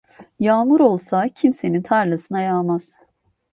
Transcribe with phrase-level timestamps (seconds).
[0.39, 2.91] Yağmur olsa kimsenin tarlasına yağmaz.